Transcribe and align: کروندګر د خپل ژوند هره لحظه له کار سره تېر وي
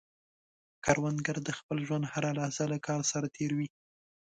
کروندګر 0.85 1.37
د 1.43 1.49
خپل 1.57 1.77
ژوند 1.87 2.03
هره 2.13 2.31
لحظه 2.37 2.63
له 2.71 2.77
کار 2.87 3.01
سره 3.11 3.27
تېر 3.37 3.51
وي 3.57 3.67